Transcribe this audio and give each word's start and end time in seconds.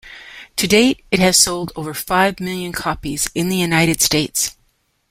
To 0.55 0.65
date, 0.67 1.05
it 1.11 1.19
has 1.19 1.37
sold 1.37 1.71
over 1.75 1.93
five 1.93 2.39
million 2.39 2.71
copies 2.71 3.29
in 3.35 3.49
the 3.49 3.57
United 3.57 4.01
States. 4.01 4.55